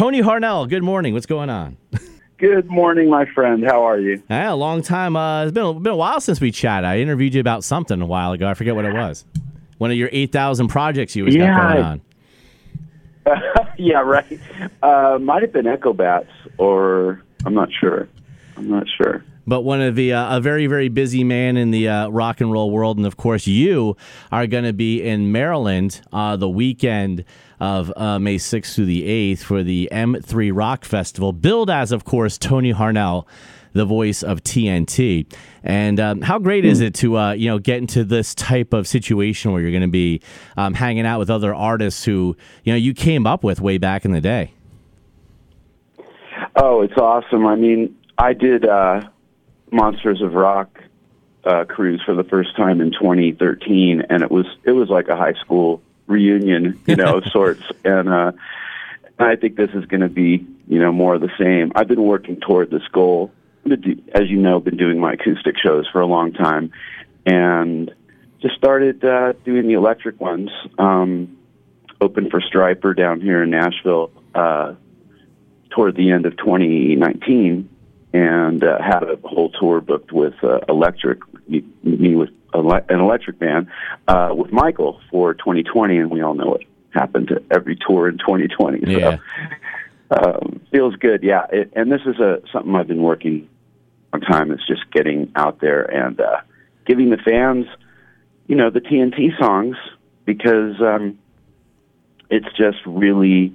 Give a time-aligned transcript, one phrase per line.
[0.00, 1.12] Tony Harnell, good morning.
[1.12, 1.76] What's going on?
[2.38, 3.62] Good morning, my friend.
[3.62, 4.22] How are you?
[4.30, 5.14] Yeah, a long time.
[5.14, 6.86] Uh, it's been a, been a while since we chatted.
[6.86, 8.48] I interviewed you about something a while ago.
[8.48, 9.26] I forget what it was.
[9.76, 12.00] One of your 8,000 projects you was got going on.
[13.76, 14.40] yeah, right.
[14.82, 18.08] Uh, might have been Echo Bats, or I'm not sure.
[18.56, 19.22] I'm not sure.
[19.46, 22.52] But one of the uh, a very very busy man in the uh, rock and
[22.52, 23.96] roll world, and of course you
[24.30, 27.24] are going to be in Maryland uh, the weekend
[27.58, 32.04] of uh, May 6th through the 8th for the M3 Rock Festival, billed as of
[32.04, 33.26] course Tony Harnell,
[33.72, 35.26] the voice of TNT.
[35.62, 38.86] And um, how great is it to uh, you know get into this type of
[38.86, 40.20] situation where you're going to be
[40.56, 44.04] um, hanging out with other artists who you know you came up with way back
[44.04, 44.52] in the day.
[46.56, 47.46] Oh, it's awesome.
[47.46, 49.02] I mean, I did uh,
[49.72, 50.80] Monsters of Rock
[51.44, 55.16] uh, cruise for the first time in 2013, and it was it was like a
[55.16, 57.62] high school reunion, you know, of sorts.
[57.84, 58.32] And uh,
[59.18, 61.72] I think this is going to be, you know, more of the same.
[61.74, 63.32] I've been working toward this goal.
[63.64, 66.72] I've been do- As you know, been doing my acoustic shows for a long time,
[67.24, 67.90] and
[68.40, 70.50] just started uh, doing the electric ones.
[70.78, 71.36] Um,
[72.00, 74.74] opened for Stryper down here in Nashville uh,
[75.70, 77.68] toward the end of 2019,
[78.12, 83.00] and uh, had a whole tour booked with uh, electric me, me with ele- an
[83.00, 83.68] electric band
[84.08, 88.18] uh, with Michael for 2020, and we all know what happened to every tour in
[88.18, 88.80] 2020.
[88.80, 89.18] So Yeah.
[90.10, 91.46] um, feels good, yeah.
[91.52, 93.48] It, and this is a something I've been working
[94.12, 94.50] on time.
[94.50, 96.40] It's just getting out there and uh,
[96.86, 97.66] giving the fans,
[98.48, 99.76] you know, the TNT songs
[100.24, 101.18] because um,
[102.28, 103.52] it's just really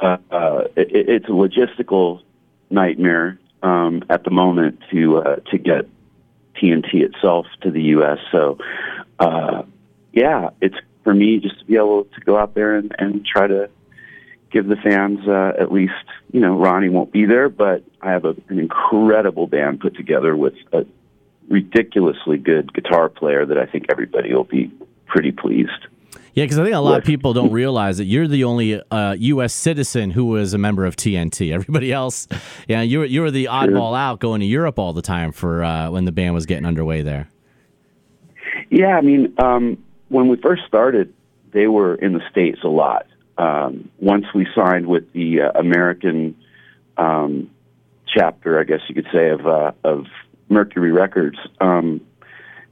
[0.00, 2.22] uh, uh, it, it's a logistical
[2.70, 5.88] nightmare um, at the moment to uh, to get
[6.56, 8.18] TNT itself to the U.S.
[8.30, 8.58] So,
[9.18, 9.62] uh,
[10.12, 13.46] yeah, it's for me just to be able to go out there and, and try
[13.46, 13.70] to
[14.52, 15.92] give the fans uh, at least,
[16.30, 20.36] you know, Ronnie won't be there, but I have a, an incredible band put together
[20.36, 20.86] with a
[21.48, 24.70] ridiculously good guitar player that I think everybody will be
[25.06, 25.88] pretty pleased.
[26.34, 29.14] Yeah, because I think a lot of people don't realize that you're the only uh,
[29.18, 29.54] U.S.
[29.54, 31.52] citizen who was a member of TNT.
[31.54, 32.26] Everybody else,
[32.66, 35.62] yeah, you were you were the oddball out going to Europe all the time for
[35.62, 37.28] uh, when the band was getting underway there.
[38.68, 41.14] Yeah, I mean, um, when we first started,
[41.52, 43.06] they were in the states a lot.
[43.38, 46.36] Um, once we signed with the uh, American
[46.96, 47.50] um,
[48.06, 50.06] chapter, I guess you could say, of uh, of
[50.48, 52.00] Mercury Records, um,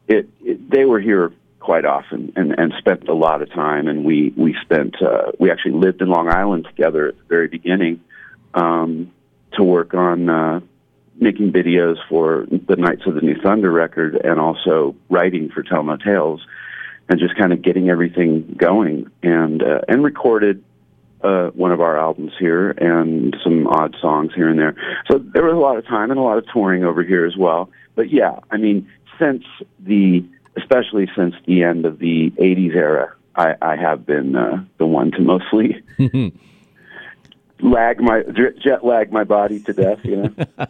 [0.08, 3.88] it, it they were here quite often and, and spent a lot of time.
[3.88, 7.48] And we we spent uh, we actually lived in Long Island together at the very
[7.48, 8.00] beginning
[8.54, 9.12] um,
[9.54, 10.28] to work on.
[10.28, 10.60] Uh,
[11.14, 15.84] making videos for the Knights of the New Thunder record and also writing for Tell
[15.84, 16.40] No Tales
[17.08, 20.64] and just kind of getting everything going and uh, and recorded
[21.22, 24.74] uh, one of our albums here and some odd songs here and there.
[25.10, 27.36] So there was a lot of time and a lot of touring over here as
[27.36, 27.70] well.
[27.94, 28.88] But yeah, I mean,
[29.20, 29.44] since
[29.78, 30.24] the
[30.56, 35.10] especially since the end of the '80s era, I, I have been uh, the one
[35.12, 35.82] to mostly
[37.62, 38.22] lag my
[38.60, 40.04] jet lag my body to death.
[40.04, 40.46] You know.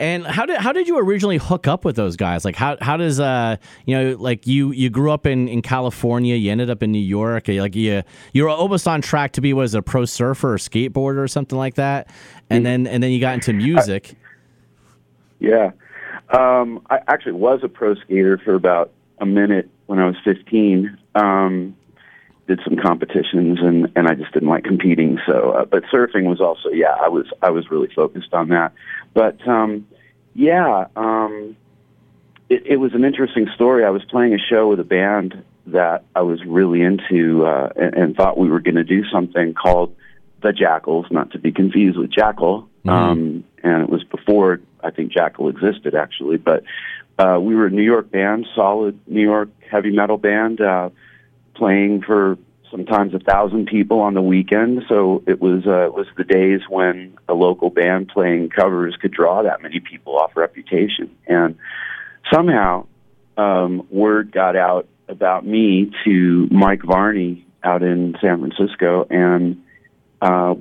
[0.00, 2.44] And how did how did you originally hook up with those guys?
[2.44, 6.34] Like how how does uh you know like you you grew up in, in California,
[6.34, 9.52] you ended up in New York, like you you were almost on track to be
[9.52, 12.10] was a pro surfer or skateboarder or something like that,
[12.50, 14.16] and then and then you got into music.
[15.38, 15.70] Yeah.
[16.30, 20.98] Um, I actually was a pro skater for about a minute when I was 15.
[21.14, 21.76] Um,
[22.46, 25.18] did some competitions and, and I just didn't like competing.
[25.26, 28.72] So, uh, but surfing was also, yeah, I was, I was really focused on that.
[29.14, 29.86] But, um,
[30.34, 31.56] yeah, um,
[32.50, 33.84] it, it was an interesting story.
[33.84, 37.94] I was playing a show with a band that I was really into, uh, and,
[37.94, 39.96] and thought we were going to do something called
[40.42, 42.68] the Jackals, not to be confused with Jackal.
[42.92, 46.64] Um, and it was before I think Jackal existed actually, but
[47.18, 50.90] uh, we were a New York band, solid New York heavy metal band, uh,
[51.54, 52.36] playing for
[52.70, 54.82] sometimes a thousand people on the weekend.
[54.88, 59.12] So it was uh, it was the days when a local band playing covers could
[59.12, 61.56] draw that many people off Reputation, and
[62.32, 62.86] somehow
[63.36, 69.62] um, word got out about me to Mike Varney out in San Francisco, and
[70.24, 70.54] uh,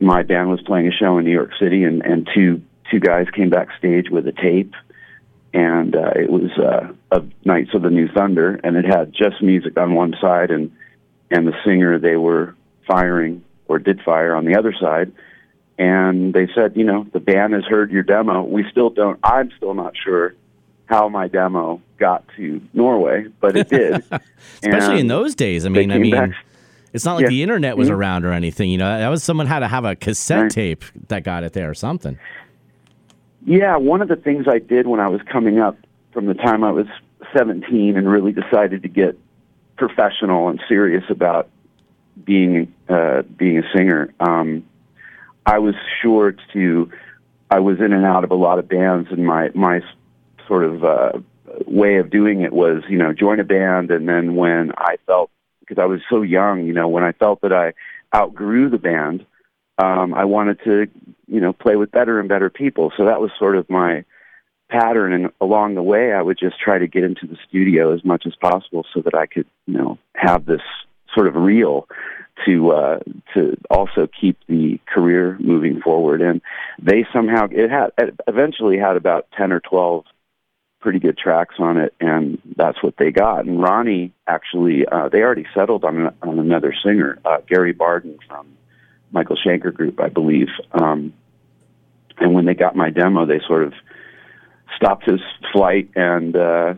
[0.00, 3.26] my band was playing a show in New York City, and, and two two guys
[3.32, 4.74] came backstage with a tape,
[5.52, 9.40] and uh, it was uh, of Knights of the New Thunder, and it had just
[9.40, 10.72] music on one side, and
[11.30, 12.54] and the singer they were
[12.88, 15.12] firing or did fire on the other side.
[15.78, 18.42] And they said, you know, the band has heard your demo.
[18.42, 19.18] We still don't.
[19.22, 20.34] I'm still not sure
[20.86, 24.04] how my demo got to Norway, but it did.
[24.62, 25.64] Especially in those days.
[25.66, 26.30] I mean, I mean, back-
[26.94, 27.28] it's not like Yeah.
[27.28, 27.94] the internet was Mhm.
[27.96, 28.70] around or anything.
[28.70, 30.50] You know, that was someone had to have a cassette Right.
[30.50, 32.16] tape that got it there or something.
[33.44, 35.76] Yeah, one of the things I did when I was coming up
[36.12, 36.86] from the time I was
[37.36, 39.18] 17 and really decided to get
[39.76, 41.48] professional and serious about
[42.24, 44.62] being uh, being a singer, um,
[45.46, 46.88] I was sure to.
[47.50, 49.80] I was in and out of a lot of bands, and my my
[50.46, 51.12] sort of uh,
[51.66, 55.30] way of doing it was, you know, join a band, and then when I felt
[55.66, 57.72] because I was so young, you know, when I felt that I
[58.16, 59.26] outgrew the band,
[59.78, 60.86] um, I wanted to,
[61.26, 62.92] you know, play with better and better people.
[62.96, 64.04] So that was sort of my
[64.70, 65.12] pattern.
[65.12, 68.24] And along the way, I would just try to get into the studio as much
[68.26, 70.62] as possible so that I could, you know, have this
[71.14, 71.88] sort of reel
[72.44, 72.98] to uh,
[73.34, 76.20] to also keep the career moving forward.
[76.20, 76.40] And
[76.80, 80.04] they somehow it had it eventually had about ten or twelve
[80.84, 83.46] pretty good tracks on it, and that's what they got.
[83.46, 88.46] And Ronnie actually, uh, they already settled on on another singer, uh, Gary Barden from
[89.10, 90.48] Michael Schenker Group, I believe.
[90.72, 91.14] Um,
[92.18, 93.72] and when they got my demo, they sort of
[94.76, 95.20] stopped his
[95.54, 96.74] flight and uh,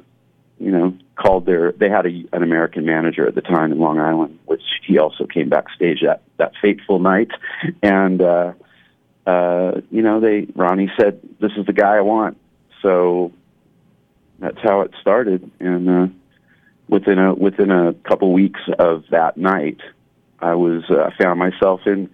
[0.61, 1.73] you know called their.
[1.73, 5.27] They had a, an American manager at the time in Long Island, which he also
[5.27, 7.33] came backstage that that fateful night,
[7.83, 8.53] and uh,
[9.27, 12.39] uh, you know they Ronnie said, "This is the guy I want."
[12.83, 13.33] So
[14.39, 16.07] that's how it started, and uh,
[16.89, 19.81] within a within a couple weeks of that night,
[20.41, 22.11] I was uh, found myself in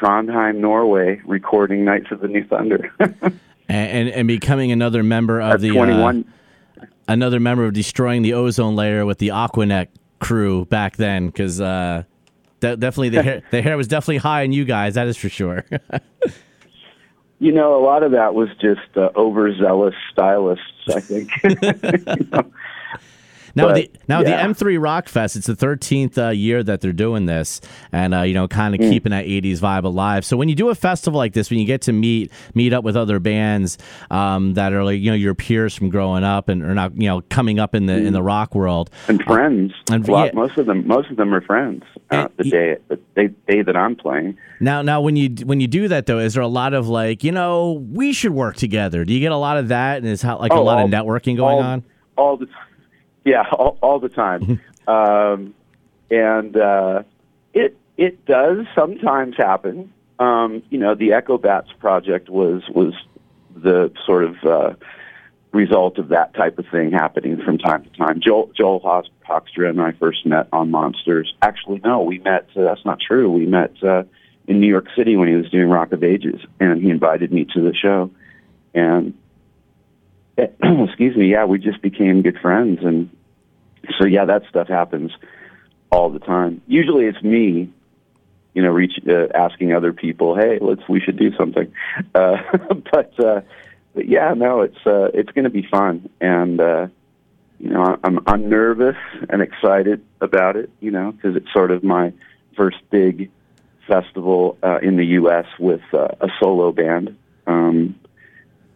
[0.00, 2.92] Trondheim, Norway, recording Knights of the New Thunder.
[3.70, 6.32] And, and, and becoming another member of At the uh, 21.
[7.06, 9.88] another member of destroying the ozone layer with the Aquanet
[10.20, 12.04] crew back then, because uh,
[12.60, 14.94] de- definitely the hair, the hair was definitely high on you guys.
[14.94, 15.66] That is for sure.
[17.40, 20.64] You know, a lot of that was just uh, overzealous stylists,
[20.94, 21.30] I think.
[21.42, 22.50] You know?
[23.54, 24.46] Now, But, the now yeah.
[24.46, 25.34] the M3 Rock Fest.
[25.34, 28.84] It's the 13th uh, year that they're doing this, and uh, you know, kind Mm.
[28.84, 30.24] of keeping that 80s vibe alive.
[30.24, 32.84] So when you do a festival like this, when you get to meet meet up
[32.84, 33.78] with other bands
[34.10, 37.08] um, that are like you know your peers from growing up and are not you
[37.08, 39.72] know coming up in the in the rock world, and friends.
[39.90, 40.32] And- a lot, yeah.
[40.34, 41.82] most of them, most of them are friends.
[42.10, 44.38] Uh, the day, the day, day that I'm playing.
[44.60, 47.22] Now, now, when you when you do that though, is there a lot of like,
[47.22, 49.04] you know, we should work together?
[49.04, 50.84] Do you get a lot of that, and is how like a Oh, lot all-
[50.86, 51.84] of networking going all, on?
[52.16, 52.48] all the
[53.24, 54.58] yeah all, all the time
[54.88, 55.52] um
[56.10, 57.02] and uh
[57.52, 62.94] it it does sometimes happen um you know the echo bats project was was
[63.54, 64.72] the sort of uh
[65.52, 68.20] result of that type of thing happening from time to time.
[68.20, 71.34] Joel joel Hos- Hoekstra and i first met on monsters.
[71.42, 73.30] Actually no we met uh, that's not true.
[73.30, 74.04] We met uh
[74.46, 77.46] in new york city when he was doing rock of ages and he invited me
[77.54, 78.10] to the show.
[78.74, 79.14] And
[80.38, 83.10] it, excuse me, yeah, we just became good friends, and
[83.98, 85.10] so yeah, that stuff happens
[85.90, 86.62] all the time.
[86.66, 87.70] Usually, it's me,
[88.54, 91.72] you know, reach uh, asking other people, hey, let's we should do something,
[92.14, 92.36] uh,
[92.92, 93.40] but uh,
[93.94, 96.86] but yeah, no, it's uh, it's going to be fun, and uh,
[97.58, 98.96] you know, I'm I'm nervous
[99.28, 102.12] and excited about it, you know, because it's sort of my
[102.56, 103.30] first big
[103.86, 105.46] festival uh, in the U.S.
[105.58, 107.16] with uh, a solo band.
[107.46, 107.98] Um,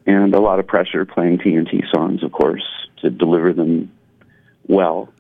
[0.07, 2.65] and a lot of pressure playing TNT songs, of course,
[3.03, 3.93] to deliver them
[4.67, 5.13] well.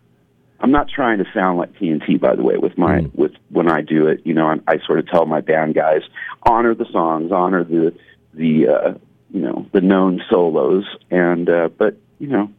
[0.60, 3.14] I'm not trying to sound like TNT, by the way, with my Mm.
[3.14, 4.22] with when I do it.
[4.24, 6.02] You know, I, I sort of tell my band guys
[6.48, 7.94] honor the songs, honor the
[8.34, 8.94] the uh,
[9.32, 12.50] you know the known solos, and uh, but you know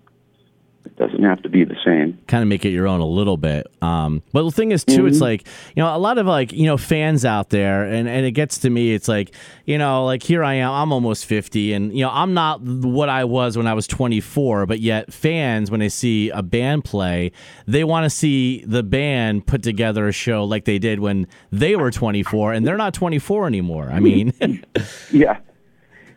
[0.85, 2.19] it doesn't have to be the same.
[2.27, 3.67] kind of make it your own a little bit.
[3.81, 5.23] Um, but the thing is, too, it's Mm-hmm.
[5.23, 8.31] like you know a lot of like you know fans out there, and and it
[8.31, 8.93] gets to me.
[8.93, 9.33] It's like
[9.65, 13.07] you know like here I am, I'm almost fifty, and you know I'm not what
[13.07, 17.31] I was when I was 24, but yet fans when they see a band play,
[17.65, 21.77] they want to see the band put together a show like they did when they
[21.77, 23.89] were 24, and they're not 24 anymore.
[23.89, 24.33] I mean,
[25.11, 25.39] Yeah,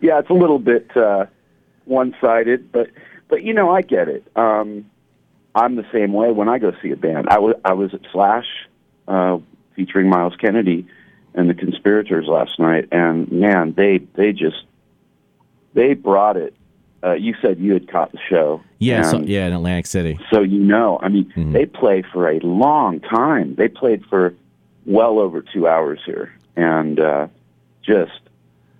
[0.00, 1.26] yeah, it's a little bit uh,
[1.84, 2.88] one-sided, but
[3.28, 4.24] but you know, I get it.
[4.36, 4.86] Um,
[5.54, 7.28] I'm the same way when I go see a band.
[7.30, 8.46] I was I was at Slash
[9.08, 9.38] uh,
[9.74, 10.86] featuring Myles Kennedy
[11.34, 14.64] and the Conspirators last night, and man, they they just
[15.74, 16.54] they brought it.
[17.04, 18.60] Uh, you said you had caught the show.
[18.78, 20.18] yeah, so, yeah, in Atlantic City.
[20.30, 21.52] so you know, I mean, Mhm.
[21.52, 23.54] they play for a long time.
[23.54, 24.34] They played for
[24.86, 27.26] well over two hours here, and uh,
[27.82, 28.18] just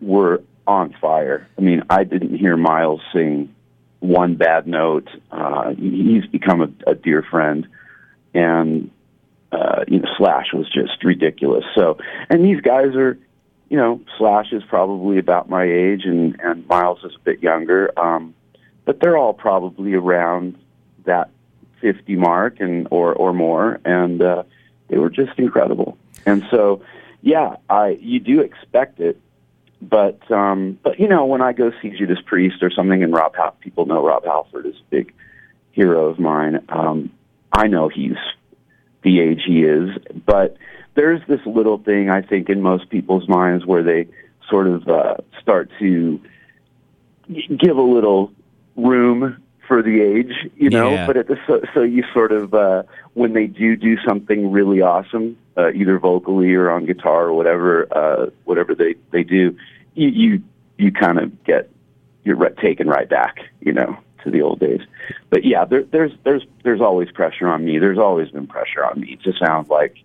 [0.01, 1.47] were on fire.
[1.59, 3.55] I mean, I didn't hear Myles sing
[4.01, 5.09] one bad note.
[5.31, 7.67] Uh, he- he's become a, a dear friend,
[8.35, 8.91] and
[9.53, 11.65] uh, you know, Slash was just ridiculous.
[11.75, 13.17] So, and these guys are,
[13.69, 17.99] you know, Slash is probably about my age, and and Myles is a bit younger.
[17.99, 18.35] Um,
[18.85, 20.57] but they're all probably around
[21.05, 21.31] that
[21.81, 24.43] 50 mark and or or more and uh
[24.89, 25.99] they were just incredible.
[26.25, 26.83] And so,
[27.21, 29.21] yeah, I you do expect it,
[29.89, 33.35] but um, but you know when I go see Judas Priest or something, and Rob
[33.37, 35.13] Hal- people know Rob Halford is a big
[35.73, 36.65] hero of mine.
[36.69, 37.11] Um,
[37.53, 38.17] I know he's
[39.03, 39.91] the age he is,
[40.25, 40.57] but
[40.95, 44.09] there's this little thing I think in most people's minds where they
[44.49, 46.21] sort of uh, start to
[47.29, 48.33] give a little
[48.77, 50.91] room for the age, you know.
[50.91, 51.07] Yeah.
[51.07, 54.81] But at the so, so you sort of uh, when they do do something really
[54.81, 59.57] awesome, uh, either vocally or on guitar or whatever, uh, whatever they they do,
[59.97, 60.43] you you,
[60.79, 61.71] you kind of get
[62.25, 64.81] you're re- taken right back, you know, to the old days.
[65.31, 67.79] But yeah, there, there's there's there's always pressure on me.
[67.79, 69.97] There's always been pressure on me to sound like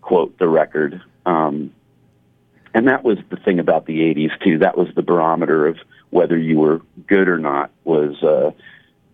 [0.00, 1.00] quote the record.
[1.26, 1.72] Um,
[2.74, 4.58] and that was the thing about the 80s too.
[4.58, 5.78] That was the barometer of
[6.10, 8.52] whether you were good or not was uh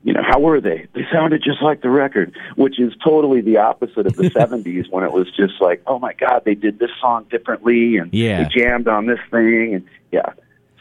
[0.05, 0.87] you know, how were they?
[0.95, 5.03] They sounded just like the record, which is totally the opposite of the 70s when
[5.03, 8.45] it was just like, oh my God, they did this song differently and Yeah.
[8.45, 9.75] they jammed on this thing.
[9.75, 10.35] And yeah.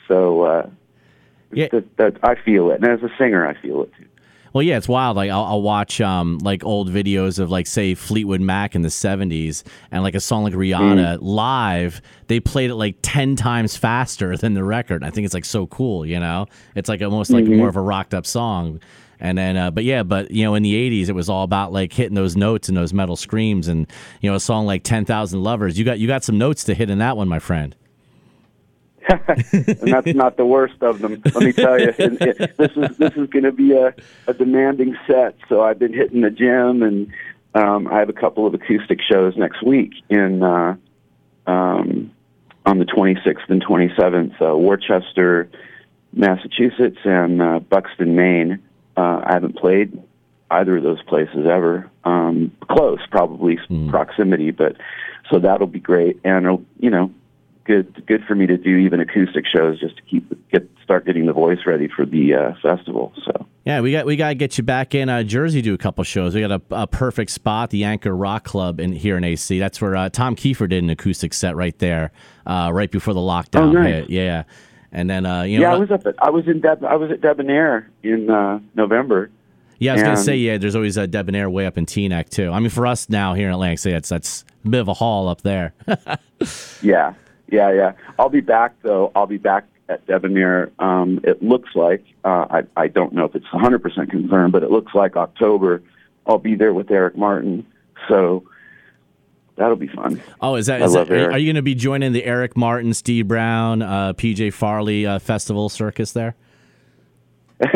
[0.10, 0.70] So, uh,
[1.54, 1.70] Yeah.
[1.72, 2.82] that, that, I feel it.
[2.82, 4.06] And as a singer, I feel it too.
[4.52, 5.16] Well, yeah, it's wild.
[5.18, 8.90] Like I'll, I'll watch um like old videos of like say Fleetwood Mac in the
[8.90, 14.38] '70s, and like a song like Rhiannon live, they played it like ten times faster
[14.44, 15.04] than the record.
[15.04, 16.46] I think it's like so cool, you know.
[16.76, 18.80] It's like almost like more of a rocked up song.
[19.24, 21.72] And then, uh, but yeah, but you know, in the '80s, it was all about
[21.72, 23.88] like hitting those notes and those metal screams, and
[24.20, 26.74] you know, a song like "Ten Thousand Lovers." You got you got some notes to
[26.74, 27.74] hit in that one, my friend.
[29.10, 31.22] and that's not the worst of them.
[31.34, 33.96] Let me tell you, this is this is going to be a,
[34.28, 35.38] a demanding set.
[35.48, 37.14] So I've been hitting the gym, and
[37.56, 40.76] um, I have a couple of acoustic shows next week in uh,
[41.48, 42.12] um,
[42.66, 45.50] on the 26th and 27th, uh, Worcester,
[46.12, 48.62] Massachusetts, and uh, Buxton, Maine.
[48.98, 50.02] Uh, I haven't played
[50.52, 51.90] either of those places ever.
[52.04, 53.58] Um, close, probably
[53.90, 54.76] proximity, but
[55.32, 57.12] so that'll be great, and it'll, you know,
[57.66, 61.26] good good for me to do even acoustic shows just to keep get start getting
[61.26, 63.14] the voice ready for the uh, festival.
[63.24, 65.62] So Yeah, we got we got to get you back in uh, Jersey.
[65.62, 66.36] Do a couple shows.
[66.36, 69.58] We got a, a perfect spot, the Anchor Rock Club in here in AC.
[69.60, 72.12] That's where uh, Tom Kiefer did an acoustic set right there,
[72.46, 73.88] uh, right before the lockdown Oh, nice.
[73.94, 74.10] hit.
[74.10, 74.44] Yeah,
[74.94, 76.96] and then uh, you know, yeah, I was up at I was in Deb, I
[76.96, 79.30] was at Debonair in uh, November.
[79.80, 80.58] yeah, I was gonna say yeah.
[80.58, 82.52] There's always a debonair way up in Teaneck too.
[82.52, 84.94] I mean, for us now here in Atlantic City, that's that's a bit of a
[84.94, 85.74] haul up there.
[86.82, 87.14] Yeah,
[87.50, 87.94] yeah, yeah.
[88.20, 89.12] I'll be back though.
[89.16, 90.72] I'll be back at Debonair.
[90.80, 94.62] Um, it looks like uh, I I don't know if it's 100 percent confirmed, but
[94.64, 95.82] it looks like October.
[96.28, 97.66] I'll be there with Eric Martin.
[98.10, 98.44] So
[99.56, 100.22] that'll be fun.
[100.42, 100.82] oh, is that?
[100.82, 104.14] I Is love that are, you gonna be joining the Eric Martin, Steve Brown, uh,
[104.14, 106.36] PJ Farley uh, festival circus there?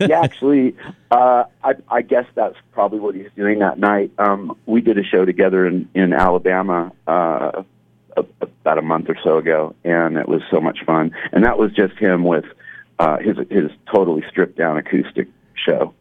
[0.00, 0.74] yeah, actually,
[1.10, 4.12] uh, I, I guess that's probably what he's doing that night.
[4.18, 7.62] Um, we did a show together in in Alabama uh,
[8.16, 11.12] about a month or so ago, and it was so much fun.
[11.32, 12.44] And that was just him with
[12.98, 15.94] uh, his his totally stripped down acoustic show.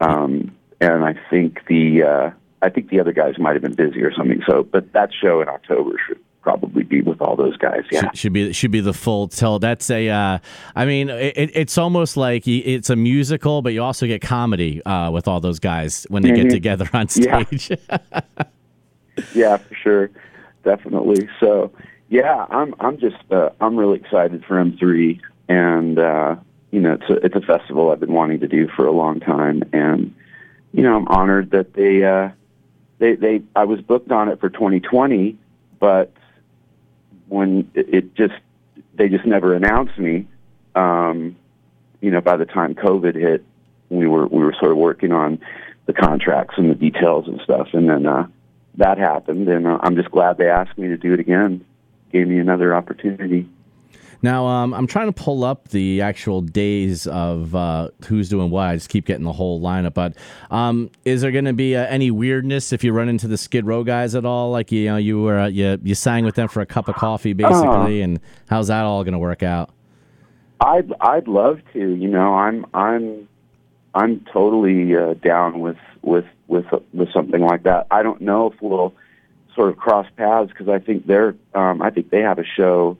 [0.00, 2.30] Um, and I think the uh,
[2.62, 4.42] I think the other guys might have been busy or something.
[4.48, 7.82] So, but that show in October should probably be with all those guys.
[7.90, 8.00] Yeah.
[8.02, 9.58] Should, should be should be the full tell.
[9.58, 10.08] That's a.
[10.08, 10.38] Uh,
[10.74, 15.10] I mean, it, it's almost like it's a musical, but you also get comedy uh,
[15.10, 16.50] with all those guys when they get Mhm.
[16.50, 17.44] together on Yeah.
[17.44, 17.70] stage.
[19.34, 20.10] yeah, for sure,
[20.64, 21.28] definitely.
[21.40, 21.72] So,
[22.08, 26.36] yeah, I'm I'm just uh, I'm really excited for M3, and uh,
[26.70, 29.20] you know, it's a it's a festival I've been wanting to do for a long
[29.20, 30.14] time, and
[30.72, 32.30] you know, I'm honored that they uh,
[32.98, 35.36] they they I was booked on it for 2020,
[35.78, 36.12] but
[37.28, 38.34] when it, just
[38.94, 40.26] they just never announced me.
[40.74, 41.36] Um,
[42.00, 43.44] you know, by the time COVID hit,
[43.88, 45.40] we were we were sort of working on
[45.86, 48.26] the contracts and the details and stuff, and then uh,
[48.76, 51.64] that happened, and uh, I'm just glad they asked me to do it again.
[52.12, 53.48] Gave me another opportunity.
[54.22, 58.68] Now, um, I'm trying to pull up the actual days of uh, who's doing what.
[58.68, 59.94] I just keep getting the whole lineup.
[59.94, 60.16] But
[60.50, 63.66] um, is there going to be uh, any weirdness if you run into the Skid
[63.66, 64.50] Row guys at all?
[64.50, 66.96] Like you know, you were uh, you you sang with them for a cup of
[66.96, 69.70] coffee, basically, and how's that all going to work out?
[70.60, 71.78] I'd I'd love to.
[71.78, 73.28] You know, I'm I'm
[73.94, 77.86] I'm totally uh, down with with with with something like that.
[77.90, 78.94] I don't know if we'll
[79.54, 82.96] sort of cross paths because I think they're um, I think they have a show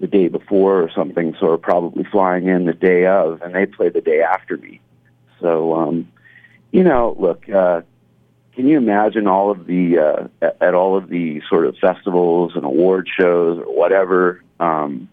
[0.00, 3.66] the day before or something, so are probably flying in the day of, and they
[3.66, 4.80] play the day after me.
[5.40, 6.08] So, um,
[6.70, 7.82] you know, look, uh,
[8.54, 9.98] can you imagine all of the
[10.42, 14.42] uh, at, all of the sort of festivals and award shows or whatever?
[14.60, 15.08] Um,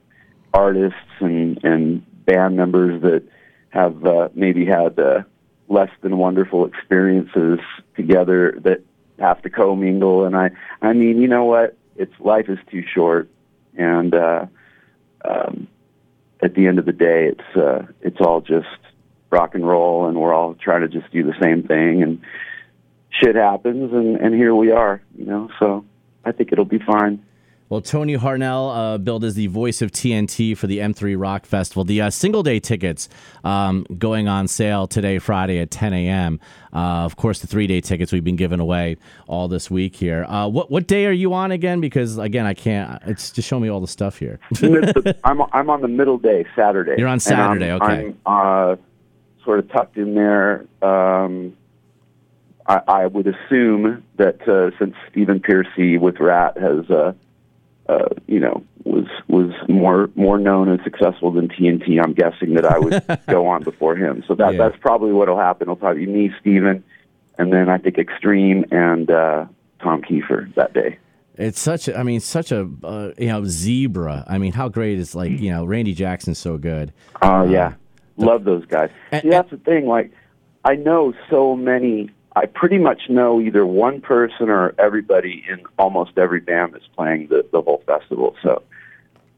[0.53, 3.23] artists and, and band members that
[3.69, 5.21] have uh, maybe had uh,
[5.67, 7.59] less than wonderful experiences
[7.95, 8.81] together that
[9.19, 10.25] have to commingle.
[10.25, 10.51] And I,
[10.81, 11.77] I mean, you know what?
[11.97, 13.29] It's life is too short,
[13.77, 14.45] and uh,
[15.27, 15.67] um,
[16.41, 18.67] at the end of the day, it's uh, it's all just
[19.31, 22.21] rock and roll, and we're all trying to just do the same thing, and
[23.09, 25.49] shit happens, and and here we are, you know.
[25.59, 25.85] So
[26.23, 27.23] I think it'll be fine.
[27.67, 31.83] Well, Tony Harnell, uh, billed as the voice of TNT for the M3 Rock Festival.
[31.83, 33.09] The uh, single day tickets
[33.43, 36.39] um, going on sale today, Friday at 10 a.m.
[36.71, 40.25] Uh, of course, the three day tickets we've been giving away all this week here.
[40.25, 41.81] Uh, what what day are you on again?
[41.81, 43.01] Because again, I can't.
[43.07, 44.39] It's just show me all the stuff here.
[45.23, 46.95] I'm I'm on the middle day, Saturday.
[46.99, 48.15] You're on Saturday, I'm, okay.
[48.27, 48.75] I'm uh,
[49.43, 50.67] sort of tucked in there.
[50.83, 51.57] Um,
[52.67, 56.89] I, I would assume that uh, since Stephen Pearcy with Ratt has
[57.87, 62.01] uh, you know, was was more more known and successful than TNT.
[62.03, 64.23] I'm guessing that I would go on before him.
[64.27, 64.57] So that Yeah.
[64.69, 65.65] that's probably what'll happen.
[65.65, 66.83] It'll probably be me, Steven,
[67.37, 69.45] and then I think Extreme and uh,
[69.81, 70.97] Tom Kiefer that day.
[71.37, 71.87] It's such.
[71.89, 74.23] A, I mean, such a uh, you know zebra.
[74.27, 76.93] I mean, how great is like you know Randy Jackson's so good.
[77.21, 77.73] Oh yeah,
[78.17, 78.89] love those guys.
[79.11, 79.85] and- See, that's the thing.
[79.85, 80.11] Like,
[80.63, 82.09] I know so many.
[82.35, 87.27] I pretty much know either one person or everybody in almost every band that's playing
[87.29, 88.35] the the whole festival.
[88.43, 88.61] So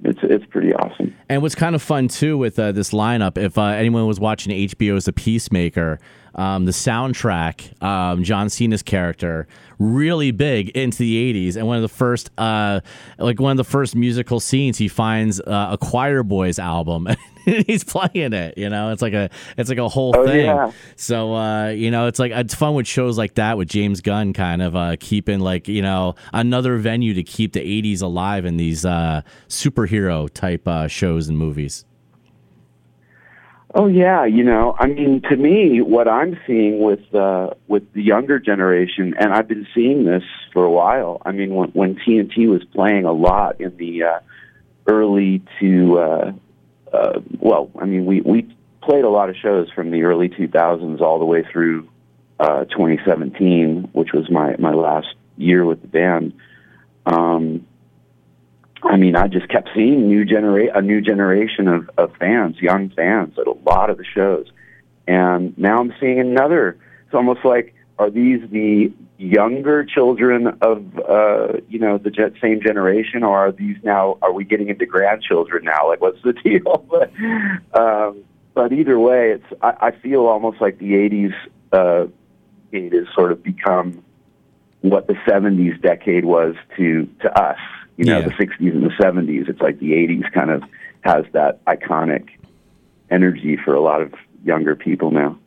[0.03, 1.15] it's it's pretty awesome.
[1.29, 4.51] And what's kind of fun too with uh, this lineup, if uh, anyone was watching
[4.51, 5.99] HBO's The Peacemaker,
[6.35, 9.47] um, the soundtrack, um, John Cena's character,
[9.79, 12.81] really big into the '80s, and one of the first, uh,
[13.19, 17.07] like one of the first musical scenes, he finds uh, a Choir Boys album.
[17.67, 18.91] He's playing it, you know.
[18.91, 20.45] It's like a, it's like a whole Oh, thing.
[20.45, 20.71] yeah.
[20.97, 24.33] So uh, you know, it's like it's fun with shows like that with James Gunn,
[24.33, 28.57] kind of uh, keeping like you know another venue to keep the '80s alive in
[28.57, 31.85] these uh, superhero type uh, shows and movies.
[33.75, 38.01] Oh yeah, you know, I mean, to me, what I'm seeing with uh, with the
[38.01, 40.23] younger generation, and I've been seeing this
[40.53, 41.21] for a while.
[41.25, 44.19] I mean, when, when TNT was playing a lot in the uh,
[44.87, 46.31] early to, uh,
[46.93, 48.47] uh, well, I mean, we we
[48.81, 51.89] played a lot of shows from the early 2000s all the way through
[52.39, 55.07] uh, 2017, which was my my last
[55.37, 56.33] year with the band.
[57.05, 57.65] Um,
[58.83, 62.89] I mean, I just kept seeing new genera- a new generation of, of fans, young
[62.89, 64.47] fans, at a lot of the shows,
[65.07, 66.77] and now I'm seeing another.
[67.05, 73.23] It's almost like, are these the younger children of uh, you know the same generation,
[73.23, 74.17] or are these now?
[74.21, 75.87] Are we getting into grandchildren now?
[75.87, 76.85] Like, what's the deal?
[76.89, 77.11] but,
[77.79, 81.33] um, but either way, it's I, I feel almost like the '80s
[81.71, 82.07] uh,
[82.71, 84.03] it has sort of become
[84.81, 87.59] what the 70s decade was to to us.
[87.97, 88.25] You know, Yeah.
[88.25, 89.49] the 60s and the 70s.
[89.49, 90.63] It's like the 80s kind of
[91.01, 92.27] has that iconic
[93.09, 94.13] energy for a lot of
[94.45, 95.37] younger people now.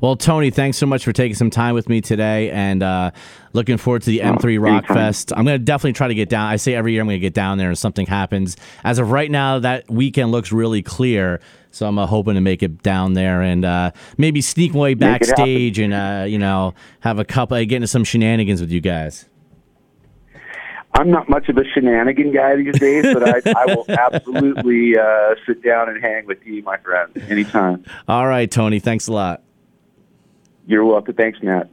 [0.00, 3.10] Well, Tony, thanks so much for taking some time with me today, and uh,
[3.52, 4.96] looking forward to the M3 Rock anytime.
[4.96, 5.32] Fest.
[5.34, 6.46] I'm going to definitely try to get down.
[6.46, 8.56] I say every year I'm going to get down there, and something happens.
[8.84, 12.62] As of right now, that weekend looks really clear, so I'm uh, hoping to make
[12.62, 15.18] it down there and uh, maybe sneak my way Make it happen.
[15.28, 19.26] backstage and uh, you know have a couple, get into some shenanigans with you guys.
[20.94, 25.34] I'm not much of a shenanigan guy these days, but I, I will absolutely uh,
[25.46, 27.84] sit down and hang with you, my friend, anytime.
[28.08, 29.42] All right, Tony, thanks a lot.
[30.66, 31.14] You're welcome.
[31.14, 31.70] Thanks, Matt.